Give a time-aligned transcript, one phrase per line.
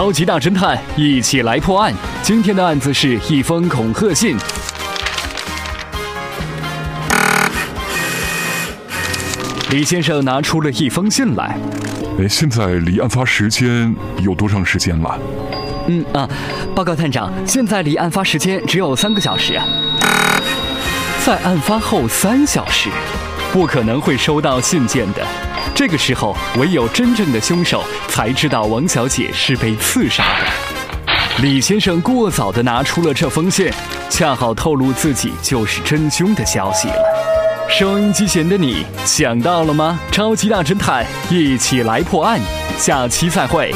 [0.00, 1.92] 超级大侦探，一起来破案。
[2.22, 4.34] 今天的案子是一封恐吓信。
[9.68, 11.54] 李先生拿出了一封信来。
[12.18, 15.18] 哎，现在离案发时间有多长时间了？
[15.88, 16.26] 嗯啊，
[16.74, 19.66] 报告探长，现在离案发时间只有三个小时啊。
[21.26, 22.88] 在案发后三小时，
[23.52, 25.26] 不可能会收到信件的。
[25.74, 31.42] 这个时候，唯有真正的凶手才知道王小姐是被刺杀的。
[31.42, 33.70] 李先生过早的拿出了这封信，
[34.10, 36.96] 恰好透露自己就是真凶的消息了。
[37.68, 39.98] 收音机前的你想到了吗？
[40.10, 42.40] 超级大侦探，一起来破案。
[42.76, 43.72] 下期再会。